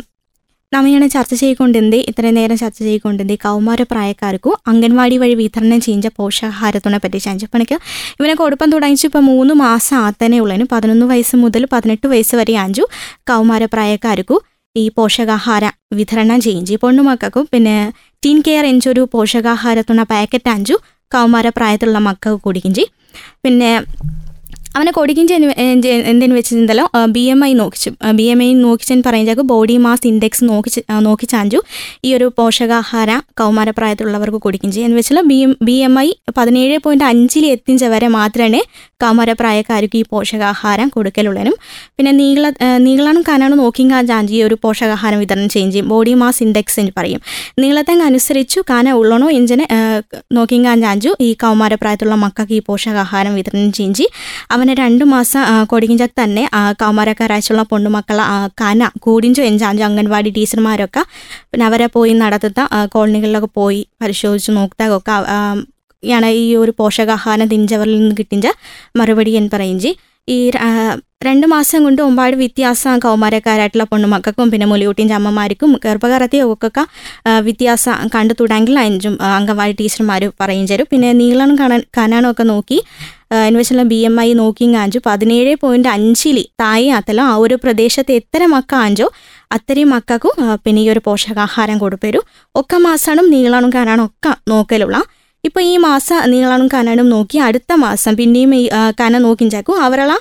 [0.71, 7.19] നമ്മയാണ് ചർച്ച ചെയ്തുകൊണ്ടിരുന്നത് ഇത്രയും നേരം ചർച്ച ചെയ്തുകൊണ്ടിരുന്നത് കൗമാര പ്രായക്കാർക്കും അംഗൻവാടി വഴി വിതരണം ചെയ്യുന്ന പോഷകാഹാരത്തിനെ പറ്റി
[7.29, 7.77] അഞ്ചപ്പണിക്ക്
[8.19, 9.05] ഇവനെ കൊടുപ്പം തുടങ്ങിച്ച്.
[9.09, 12.83] ഇപ്പോൾ മൂന്ന് മാസം ആത്തനെ ഉള്ളതിന് പതിനൊന്ന് വയസ്സ് മുതൽ പതിനെട്ട് വയസ്സ് വരെ അഞ്ചു
[13.31, 14.41] കൗമാര പ്രായക്കാർക്കും
[14.75, 15.65] ഈ പോഷകാഹാര
[15.99, 16.63] വിതരണം ചെയ്യും.
[16.65, 17.77] ചെയ്യും പൊണ്ണുമക്കൾക്കും പിന്നെ
[18.23, 20.75] ടീൻ കെയർ എഞ്ചൊരു പോഷകാഹാരത്തുള്ള പാക്കറ്റ് അഞ്ചു
[21.11, 22.93] കൗമാര പ്രായത്തിലുള്ള മക്കൾ കുടിക്കും ചെയ്യും.
[23.43, 23.71] പിന്നെ
[24.77, 25.25] അവനെ കൊടിക്കും
[26.11, 26.85] എന്തെന്ന് വെച്ചിട്ടുണ്ടല്ലോ?
[27.15, 27.89] ബി എം ഐ നോക്കിച്ചു.
[28.17, 31.59] ബി എം ഐ നോക്കിച്ചെന്ന് പറയുമ്പോൾ ബോഡി മാസ് ഇൻഡെക്സ് നോക്കി നോക്കി നോക്കിച്ചാഞ്ചു
[32.07, 33.11] ഈ ഒരു പോഷകാഹാര
[33.41, 34.87] കൗമാരപ്രായത്തിലുള്ളവർക്ക് കൊടുക്കും ചെയ്യും.
[34.87, 38.61] എന്ന് വെച്ചാൽ B M B M I പതിനേഴ് പോയിന്റ് അഞ്ചിൽ എത്തിച്ച വരെ മാത്രമേ
[39.03, 41.55] കൗമാരപ്രായക്കാർക്ക് ഈ പോഷകാഹാരം കൊടുക്കലുള്ളനും.
[41.97, 42.43] പിന്നെ നീള
[42.87, 45.87] നീളാനും നീളണം നോക്കിയും നോക്കിങ്ങാ ചാഞ്ചി ഈ ഒരു പോഷകാഹാരം വിതരണം ചെയ്യും ചെയ്യും.
[45.93, 47.21] ബോഡി മാസ് ഇൻഡെക്സ് എന്ന് പറയും.
[47.63, 49.67] നീളത്തെ അനുസരിച്ചു കാന ഉള്ളണോ എഞ്ചിനെ
[50.37, 53.93] നോക്കിങ്ങാ ചാഞ്ചു ഈ കൗമാരപ്രായത്തിലുള്ള മക്കൾക്ക് ഈ പോഷകാഹാരം വിതരണം ചെയ്യും.
[53.99, 54.13] ചെയ്യും
[54.67, 58.23] അവനെ രണ്ട് മാസം കൊടികിഞ്ചാൽ തന്നെ ആ, കൗമാരക്കാരാഴ്ചയുള്ള പൊണ്ണുമക്കളെ
[58.61, 61.01] കന കൂടിഞ്ചു എഞ്ചാഞ്ചു അംഗൻവാടി ടീച്ചർമാരൊക്കെ
[61.49, 65.15] പിന്നെ അവരെ പോയി നടത്തുന്ന കോളനികളിലൊക്കെ പോയി പരിശോധിച്ച് നോക്കത്തൊക്കെ
[66.03, 68.47] ആണ് ഈ ഒരു പോഷകാഹാരം തിഞ്ചവറിൽ നിന്ന് കിട്ടിഞ്ച
[68.99, 69.79] മറുപടി എന്ന് പറയും
[70.27, 70.37] ഈ
[71.25, 76.83] രണ്ട് മാസം കൊണ്ട് ഒമ്പാട് വ്യത്യാസം കൗമാരക്കാരായിട്ടുള്ള പൊണ്ണുമക്കൾക്കും പിന്നെ മുലയൂട്ടിന്റെ അമ്മമാർക്കും ഗർഭകാരത്തെ ഒക്കെ
[77.47, 82.79] വ്യത്യാസം കണ്ടു തുടങ്ങില്ല അഞ്ചും അംഗൻവാടി ടീച്ചർമാർ പറയും തരും പിന്നെ നീളം കാണാൻ കനാണോ ഒക്കെ നോക്കി
[83.59, 85.89] വെച്ചാൽ ബി എം ഐ നോക്കിങ് ആഞ്ചു പതിനേഴ് പോയിന്റ്
[86.61, 89.07] താഴെ ആത്തല്ലോ ആ ഒരു പ്രദേശത്ത് എത്ര മക്ക ആഞ്ചോ
[89.55, 92.23] അത്രയും മക്കൾക്കും പിന്നെ ഈ ഒരു പോഷകാഹാരം കൊടുപ്പരും.
[92.55, 94.97] ഒക്കെ മാസമാണ് നീളാണും കാനാണും ഒക്കെ നോക്കലുള്ള.
[95.43, 98.63] ഇപ്പോൾ ഈ മാസം നീളാണും കാനാണും നോക്കി അടുത്ത മാസം പിന്നെയും ഈ
[99.01, 100.15] കന നോക്കിഞ്ചാക്കും അവരുള്ള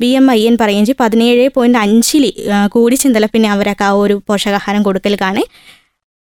[0.00, 2.24] ബി എം ഐ എന്ന് ചെയ്യും പതിനേഴ് പോയിന്റ് അഞ്ചിൽ
[2.74, 5.44] കൂടി ചിന്തല പിന്നെ അവരൊക്കെ ആ ഒരു പോഷകാഹാരം കൊടുക്കൽ കാണേ.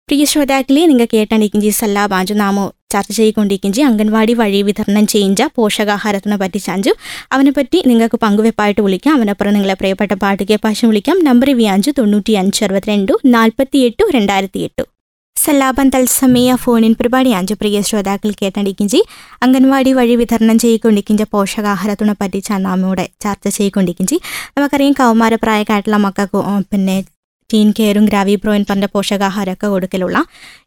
[0.09, 6.59] പ്രിയ ശ്രോതാക്കളെ നിങ്ങൾ കേട്ടാണ്ടിരിക്കും സല്ലാ ബാഞ്ചു നാമോ ചർച്ച ചെയ്തുകൊണ്ടിരിക്കും അംഗൻവാടി വഴി വിതരണം ചെയ്യിഞ്ച പോഷകാഹാരത്തിനെ പറ്റി
[6.67, 6.93] ചാഞ്ചു.
[7.33, 9.15] അവനെ പറ്റി നിങ്ങൾക്ക് പങ്കുവെപ്പായിട്ട് വിളിക്കാം.
[9.15, 11.17] അവനപ്പുറം നിങ്ങളെ പ്രിയപ്പെട്ട പാട്ട് പാശം വിളിക്കാം.
[11.29, 14.85] നമ്പർ വ്യാഞ്ചു തൊണ്ണൂറ്റി അഞ്ച് അറുപത്തിരണ്ട് നാൽപ്പത്തി എട്ട് രണ്ടായിരത്തി എട്ട്
[15.37, 19.01] സല്ലാപം തത്സമയ ഫോണിൻ പരിപാടി അഞ്ച് പ്രിയ ശ്രോതാക്കൾ കേട്ടടിക്കിഞ്ചി
[19.43, 24.17] അംഗൻവാടി വഴി വിതരണം ചെയ്തുകൊണ്ടിരിക്കിഞ്ച പോഷകാഹാരത്തിനെ പറ്റിച്ചാണ് നമ്മൂടെ ചർച്ച ചെയ്തുകൊണ്ടിരിക്കിഞ്ചി
[24.57, 26.41] നമുക്കറിയാം കൗമാരപ്രായക്കായിട്ടുള്ള മക്കൾക്ക്
[26.73, 26.97] പിന്നെ
[27.51, 30.19] ടീൻ കെയറും ഗ്രാവി പ്രോയിൻ പറഞ്ഞ പോഷകാഹാരമൊക്കെ കൊടുക്കലുള്ള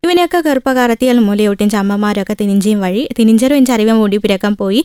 [0.04, 4.82] ഇവനെയൊക്കെ ഗർഭകാലത്തിൽ മുലയൂട്ടിയും അമ്മമാരൊക്കെ തിനിഞ്ചയും വഴി തിനിഞ്ചരും എന്റെ അറിവ് മൂടി പിരക്കം പോയി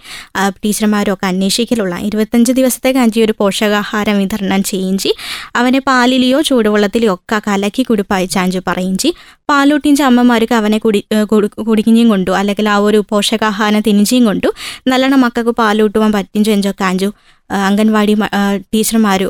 [0.64, 5.12] ടീച്ചർമാരൊക്കെ അന്വേഷിക്കലുള്ള ഇരുപത്തഞ്ച് ദിവസത്തേക്ക് അഞ്ചി ഒരു പോഷകാഹാരം വിതരണം ചെയ്യിഞ്ചി
[5.56, 9.10] അവനെ പാലിലെയോ ചൂടുവെള്ളത്തിലെയോ ഒക്കെ കലക്കി കുടിപ്പയച്ചാഞ്ചു പറയിഞ്ചി
[9.48, 11.00] പാലൂട്ടിഞ്ച അമ്മമാർക്ക് അവനെ കുടി
[11.64, 14.50] കുടിക്കിഞ്ചും കൊണ്ടു അല്ലെങ്കിൽ ആ ഒരു പോഷകാഹാരം തിനിഞ്ചിയും കൊണ്ടു
[14.88, 17.10] നല്ലോണം മക്കൾക്ക് പാലൂട്ടുവാൻ പറ്റിഞ്ചു എഞ്ചൊക്കെ അഞ്ചു
[17.50, 18.14] അംഗൻവാടി
[18.70, 19.28] ടീച്ചർമാരു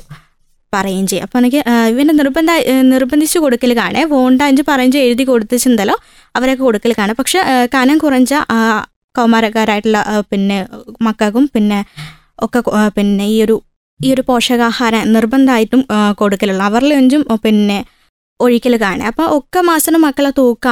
[0.75, 1.27] പറയുകയും ചെയ്യും.
[1.27, 1.61] അപ്പോൾ എനിക്ക്
[1.93, 2.51] ഇവനെ നിർബന്ധ
[2.93, 4.03] നിർബന്ധിച്ച് കൊടുക്കൽ കാണേ.
[4.15, 5.97] വോണ്ട അഞ്ച് പറഞ്ഞു എഴുതി കൊടുത്തിട്ടുണ്ടല്ലോ
[6.39, 7.17] അവരൊക്കെ കൊടുക്കൽ കാണാം.
[7.21, 7.41] പക്ഷെ
[7.77, 8.35] കനം കുറഞ്ഞ
[9.19, 9.99] കൗമാരക്കാരായിട്ടുള്ള
[10.31, 10.59] പിന്നെ
[11.07, 11.81] മക്കൾക്കും പിന്നെ
[12.45, 12.61] ഒക്കെ
[12.97, 13.57] പിന്നെ ഈ ഒരു
[14.01, 15.83] ഈ ഒരു പോഷകാഹാരം നിർബന്ധമായിട്ടും
[16.21, 16.65] കൊടുക്കലുള്ളൂ.
[16.71, 17.79] അവരിൽ അഞ്ചും പിന്നെ
[18.41, 19.05] ഒഴിക്കൽ കാണേ.
[19.11, 20.67] അപ്പോൾ ഒക്കെ മാസം മക്കളെ തൂക്ക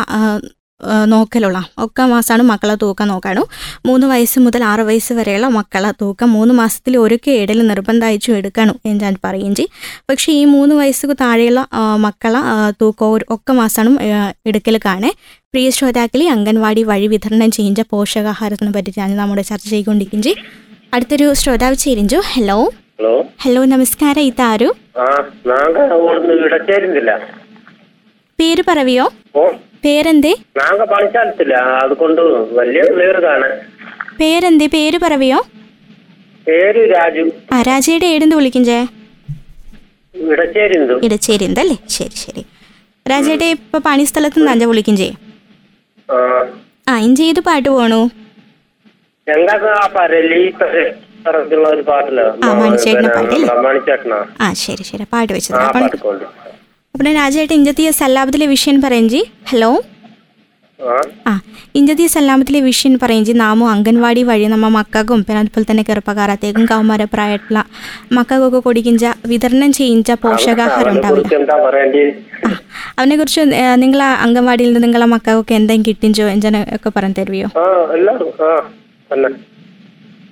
[1.04, 1.68] നോക്കലുള്ള.
[1.78, 3.48] ഒക്കെ മാസമാണ് മക്കളെ തൂക്കം നോക്കാണു.
[3.86, 9.04] മൂന്ന് വയസ്സ് മുതൽ ആറ് വയസ്സ് വരെയുള്ള മക്കളെ തൂക്കം മൂന്ന് മാസത്തിൽ ഒരു ഇടയിൽ നിർബന്ധമായിച്ചു എടുക്കണം എന്ന്
[9.04, 10.02] ഞാൻ പറയുകയും ചെയ്യും.
[10.10, 11.66] പക്ഷേ ഈ മൂന്ന് വയസ്സ് താഴെയുള്ള
[11.96, 13.98] മക്കളെ തൂക്കം ഒക്കെ മാസമാണ്
[14.46, 15.12] എടുക്കൽ കാണേ.
[15.54, 20.46] പ്രിയ ശ്രോതാക്കളി അംഗൻവാടി വഴി വിതരണം ചെയ്യുന്ന പോഷകാഹാരത്തിനെ പറ്റിയിട്ടാണ് നമ്മുടെ ചർച്ച ചെയ്തുകൊണ്ടിരിക്കുന്നത് ചെയ്യും.
[20.94, 22.72] അടുത്തൊരു ശ്രോതാവ് ചേരിഞ്ചു ഹലോ.
[22.98, 23.24] ഹലോ.
[23.40, 24.22] ഹലോ നമസ്കാരം.
[24.22, 24.74] ഇതാരു?
[28.40, 29.10] പേര് പറവിയോ?
[29.36, 29.48] ഓ
[29.84, 30.32] പേരെന്തേ?
[30.92, 32.20] പണിച്ചാലത്തില്ല അതുകൊണ്ട്
[32.58, 33.52] വലിയ ക്ലിയർ കാണാൻ
[34.18, 34.66] പേരെന്തേ?
[34.74, 35.38] പേര് പറവിയോ?
[36.46, 37.24] പേര് രാജു.
[37.52, 38.78] ആ രാജയുടെ ഏടെന്ത് വിളിക്കിഞ്ചേ
[40.14, 42.42] ഇടച്ചേരി ഇടച്ചേരിന്തല്ലേ ശരി ശരി.
[43.06, 45.18] രാജയുടെ ഇപ്പൊ പണിസ്ഥലത്ത് നിന്ന് അഞ്ച വിളിക്കും ചെയ്യും
[46.08, 46.18] ആ.
[46.86, 48.00] ആ ഇഞ്ചി ഏത് പാട്ട് പോണു?
[49.26, 50.42] ഞങ്ങൾക്ക് ആ പരലി
[51.70, 53.48] ഒരു പാട്ടിൽ ആ, മണിച്ചേട്ടന്റെ പാട്ടല്ലേ?
[53.66, 54.18] മണിച്ചേട്ടനാ.
[54.40, 55.04] ആ ശരി ശരി.
[55.12, 55.56] പാട്ട് വെച്ചത്.
[55.56, 56.24] ആ അപ്പം പാട്ട് കൊണ്ട്.
[56.94, 59.70] അപ്പം രാജേട്ട ഇഞ്ചത്തിയ സല്ലാപത്തിലെ വിഷയം പറയഞ്ചി ഹലോ.
[61.24, 61.32] ആ.
[61.74, 67.60] ഇഞ്ചത്തിയ സല്ലാമത്തിലെ വിഷയം പറയഞ്ചി നാമോ അംഗൻവാടി വഴി നമ്മ മക്കൾക്കും പിന്നെ അതുപോലെ തന്നെ ചെറുപ്പക്കാരത്തേക്കും കൗമാരപ്രായമായിട്ടുള്ള
[68.12, 71.28] മക്കൾക്കൊക്കെ കൊടുക്കിഞ്ച വിതരണം ചെയ്യിച്ച പോഷകാഹാരം ഉണ്ടാവില്ല.
[71.82, 72.04] അതിനെ
[72.44, 72.50] ആ
[72.98, 73.42] അവനെ കുറിച്ച്
[73.82, 77.48] നിങ്ങളെ അംഗൻവാടിയിൽ നിന്ന് നിങ്ങളെ മക്കൾക്കൊക്കെ എന്തെങ്കിലും കിട്ടിഞ്ചോ എഞ്ചന ഒക്കെ പറഞ്ഞു തരുവോ?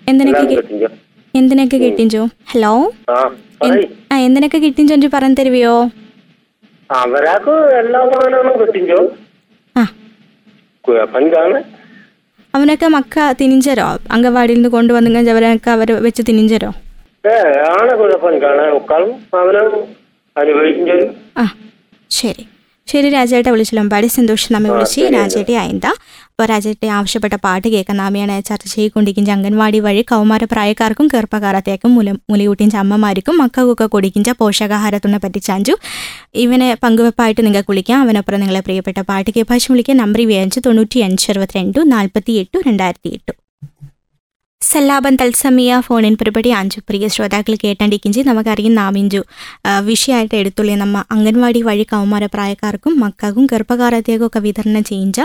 [0.07, 0.45] എന്തിനൊക്കെ
[1.35, 2.75] എന്തിനൊക്കെ കിട്ടിഞ്ചോ ഹലോ.
[4.11, 5.75] ആ എന്തിനൊക്കെ കിട്ടിഞ്ചോ പറഞ്ഞു തരുവോ?
[6.91, 9.01] അവരാക്ക് എല്ലാ സാധനങ്ങളും കിട്ടിഞ്ചോ
[11.15, 11.59] പഞ്ചാണ്.
[12.55, 13.99] അവനൊക്കെ മക്ക തിനിഞ്ചരോ?
[14.11, 16.71] അംഗൻവാടിയിൽ നിന്ന് കൊണ്ടുവന്നെങ്കിൽ അവരൊക്കെ അവർ വെച്ച് തിനിഞ്ചരോ?
[17.27, 17.35] ഏ
[17.81, 19.69] ആണ് കുഴപ്പമില്ലാണ് ഒക്കാളും അവനും
[20.37, 21.45] അനുഭവിക്കും ആ
[22.11, 22.45] ശരി.
[22.89, 24.07] ശരി രാജേട്ട വിളിച്ചല്ലോ.
[24.07, 25.93] സന്തോഷം നമ്മെ വിളിച്ച് രാജേട്ടെ ആയിന്താ
[26.41, 26.53] അപ്പോൾ
[26.99, 33.87] ആവശ്യപ്പെട്ട പാട്ട് കേൾക്കുന്ന അമ്മയാണ് ചർച്ച ചെയ്യിക്കൊണ്ടിരിക്കും അംഗൻവാടി വഴി കൗമാര പ്രായക്കാർക്കും ചെറുപ്പക്കാരത്തേക്കും മുല മുലയൂട്ടിഞ്ച അമ്മമാർക്കും മക്കൾക്കൊക്കെ
[33.95, 35.75] കൊടുക്കിഞ്ച പോഷകാഹാരത്തിനെ പറ്റി ചാഞ്ചു.
[36.45, 37.99] ഇവനെ പങ്കുവെപ്പായിട്ട് നിങ്ങൾക്ക് വിളിക്കാം.
[38.07, 43.33] അവനൊപ്പം നിങ്ങളെ പ്രിയപ്പെട്ട പാട്ട് കേഭാഷം വിളിക്കുക നമ്പർ വിയഞ്ച് തൊണ്ണൂറ്റി അഞ്ച് അറുപത്തിരണ്ട് നാൽപ്പത്തി എട്ട് രണ്ടായിരത്തി എട്ട്
[44.63, 46.79] സല്ലാപൻ തത്സമയ ഫോണിൻ പരിപാടി അഞ്ചു.
[46.89, 49.21] പ്രിയ ശ്രോതാക്കൾ കേട്ടണ്ടിക്കിഞ്ചി നമുക്കറിയും നാമിഞ്ചു
[49.89, 55.21] വിഷയമായിട്ട് എടുത്തുള്ളി നമ്മ അംഗൻവാടി വഴി കൗമാര പ്രായക്കാർക്കും മക്കൾക്കും ഗർഭകാലത്തേക്കൊക്കെ വിതരണം ചെയ്യിച്ച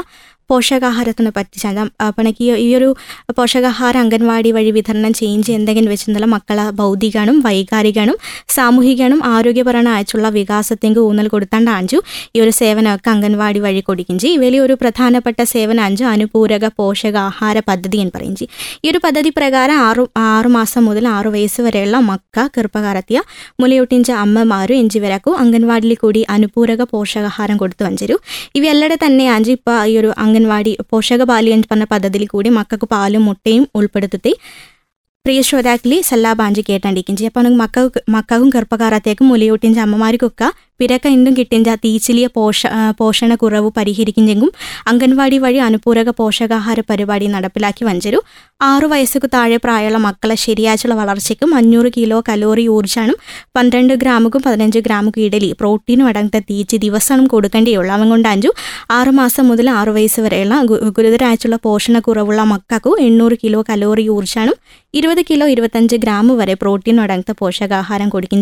[0.50, 1.60] പോഷകാഹാരത്തിനെ പറ്റി
[2.06, 2.90] അപ്പണക്ക് ഈ ഒരു
[3.38, 8.18] പോഷകാഹാരം അംഗൻവാടി വഴി വിതരണം ചെയ്യിച്ച് എന്തെങ്കിലും വെച്ചിട്ടുള്ള മക്കളെ ഭൗതികനും വൈകാരികനും
[8.56, 11.98] സാമൂഹികനും ആരോഗ്യപരമായിട്ടുള്ള വികാസത്തേക്ക് ഊന്നൽ കൊടുത്താണ്ട് അഞ്ചു
[12.36, 18.14] ഈ ഒരു സേവനമൊക്കെ അംഗൻവാടി വഴി കൊടുക്കിഞ്ചി ഇവയിൽ ഒരു പ്രധാനപ്പെട്ട സേവനം അഞ്ചു അനുപൂരക പോഷകാഹാര പദ്ധതി എന്ന്
[18.16, 18.48] പറയിഞ്ചി
[18.84, 23.20] ഈ ഒരു പദ്ധതി പ്രകാരം ആറു ആറു മാസം മുതൽ ആറു വയസ്സ് വരെയുള്ള മക്ക കൃപകാരത്തിയ
[23.60, 28.16] മുലയൊട്ടിഞ്ച അമ്മമാരും എഞ്ചിവരക്കും അംഗൻവാടിയിൽ കൂടി അനുപൂരക പോഷകാഹാരം കൊടുത്തു വഞ്ചരു
[28.56, 33.66] ഇവയെല്ലടെ തന്നെ അഞ്ചു ഇപ്പോൾ ഈ ഒരു അംഗൻവാടി പോഷകപാലി എന്ന് പറഞ്ഞ പദ്ധതിയിൽ കൂടി മക്കൾക്ക് പാലും മുട്ടയും
[33.80, 34.34] ഉൾപ്പെടുത്തി
[35.26, 37.32] പ്രിയ ശ്രോതാക്കളി സല്ലാബാഞ്ചി കേട്ടാണ്ടിരിക്കും ചെയ്യും.
[37.32, 40.48] അപ്പോൾ മക്കൾക്ക് മക്കൾക്കും ഗർഭകാരത്തേക്കും മുലയൂട്ടിന്റെ അമ്മമാർക്കൊക്കെ
[40.80, 44.50] പിരക്ക എന്തും കിട്ടിഞ്ച തീച്ചിലിയ പോഷ പോഷണ പോഷണക്കുറവ് പരിഹരിക്കുന്നെങ്കും
[44.88, 48.20] അംഗൻവാടി വഴി അനുപൂരക പോഷകാഹാര പരിപാടി നടപ്പിലാക്കി വഞ്ചരു.
[48.62, 53.18] ആറു വയസ്സുക്ക് താഴെ പ്രായമുള്ള മക്കളെ ശരിയാച്ചുള്ള വളർച്ചയ്ക്കും അഞ്ഞൂറ് കിലോ കലോറി ഊർജാനും
[53.56, 57.92] പന്ത്രണ്ട് ഗ്രാമുക്കും പതിനഞ്ച് ഗ്രാമുക്കും ഇടലി പ്രോട്ടീനും അടങ്ങുന്ന തീച്ച് ദിവസവും കൊടുക്കേണ്ടിയുള്ളൂ.
[57.94, 58.52] അവൻ കൊണ്ട് അഞ്ചു
[58.92, 64.56] ആറു മാസം മുതൽ ആറു വയസ്സ് വരെയുള്ള ഗുരുതരാഴ്ചയുള്ള ഗുരുതരായിട്ടുള്ള പോഷണക്കുറവുള്ള മക്കൾക്കു എണ്ണൂറ് കിലോ കലോറി ഊർജാനും
[64.94, 68.42] ഇരുപത് കിലോ ഇരുപത്തഞ്ച് ഗ്രാം വരെ പ്രോട്ടീൻ അടങ്ങുന്ന പോഷകാഹാരം കൊടുക്കും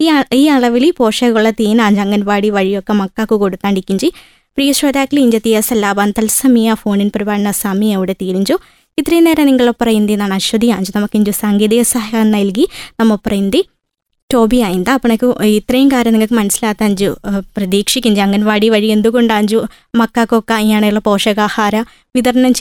[0.00, 4.08] ഈ ഈ അളവിൽ പോഷകമുള്ള തീന അംഗൻവാടി വഴിയൊക്കെ മക്കൾക്ക് കൊടുക്കാണ്ടിക്കിഞ്ചി
[4.56, 8.54] പ്രിയ ശ്രോതാക്കൾ ഇഞ്ചത്തിയ സല്ലാബാൻ തത്സമയ ഫോണിൻ പരിപാടിന സമയം അവിടെ തീരിഞ്ചു.
[8.98, 12.64] ഇത്രയും നേരം നിങ്ങളൊപ്പം ഇന്ത്യ എന്നാണ് അശ്വതി അഞ്ച് നമുക്ക് ഇഞ്ചു സാങ്കേതിക സഹായം നൽകി
[13.00, 13.62] നമ്മൊപ്പം ഇന്ത്യ.
[14.34, 17.16] സ്റ്റോബി എന്താ അപ്പണക്ക് ഇത്രയും കാര്യം നിങ്ങൾക്ക് മനസ്സിലാത്ത അഞ്ചു
[17.56, 18.22] പ്രതീക്ഷിക്കും.
[18.22, 21.84] അംഗൻവാടി വഴി എന്തുകൊണ്ട് അഞ്ചു മക്കൾക്കൊക്കെ ഇങ്ങനെയുള്ള പോഷകാഹാര
[22.16, 22.52] വിതരണം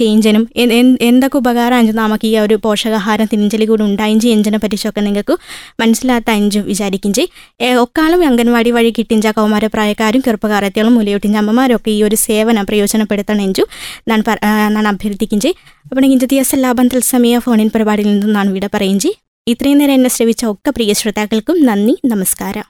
[0.55, 5.37] എൻ- എന്തൊക്കെ ഉപകാരം അഞ്ചു നമുക്ക് ഈ ഒരു പോഷകാഹാരം തിരിഞ്ചലി കൂടി ഉണ്ടായും ചെയ്യുന്നതിനെ പറ്റിച്ചൊക്കെ നിങ്ങൾക്ക്
[5.79, 7.27] മനസ്സിലാത്ത അഞ്ചു വിചാരിക്കും ചെയ്.
[7.75, 13.65] ഒക്കാളും അംഗൻവാടി വഴി കിട്ടിഞ്ച കൗമാര പ്രായക്കാരും ചെറുപ്പകാരത്തികളും മുലയൂട്ടിഞ്ച അമ്മമാരൊക്കെ ഈ ഒരു സേവനം പ്രയോജനപ്പെടുത്തണം എഞ്ചു
[14.07, 14.23] ഞാൻ
[14.69, 15.53] ഞാൻ അഭ്യർത്ഥിക്കും ചെയ്.
[15.89, 19.22] അപ്പോൾ ഇഞ്ച ദിവസം ലാഭം തത്സമയ ഫോണിൻ പരിപാടിയിൽ നിന്നും ഞാൻ ഇവിടെ പറയും ചെയ്.
[19.47, 22.65] ഇത്രയും നേരം എന്നെ ശ്രമിച്ച ഒക്കെ പ്രിയ ശ്രോതാക്കൾക്കും നന്ദി നമസ്കാരം.